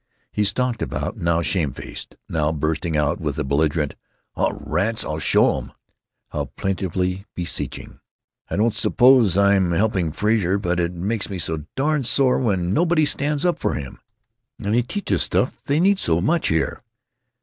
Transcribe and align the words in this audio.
He 0.31 0.43
stalked 0.45 0.81
about, 0.81 1.17
now 1.17 1.43
shamefaced, 1.43 2.15
now 2.27 2.51
bursting 2.51 2.97
out 2.97 3.21
with 3.21 3.37
a 3.37 3.43
belligerent, 3.43 3.93
"Aw, 4.35 4.51
rats! 4.59 5.05
I'll 5.05 5.19
show 5.19 5.59
'em!" 5.59 5.73
now 6.33 6.45
plaintively 6.57 7.27
beseeching, 7.35 7.99
"I 8.49 8.55
don't 8.55 8.73
suppose 8.73 9.37
I 9.37 9.53
am 9.53 9.73
helping 9.73 10.11
Frazer, 10.11 10.57
but 10.57 10.79
it 10.79 10.91
makes 10.91 11.29
me 11.29 11.37
so 11.37 11.65
darn 11.75 12.03
sore 12.03 12.39
when 12.39 12.73
nobody 12.73 13.05
stands 13.05 13.45
up 13.45 13.59
for 13.59 13.75
him—and 13.75 14.73
he 14.73 14.81
teaches 14.81 15.21
stuff 15.21 15.61
they 15.65 15.79
need 15.79 15.99
so 15.99 16.19
much 16.19 16.47
here. 16.47 16.81